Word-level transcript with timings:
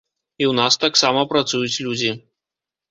І 0.41 0.45
ў 0.45 0.53
нас 0.61 0.79
таксама 0.85 1.27
працуюць 1.35 1.81
людзі. 1.87 2.11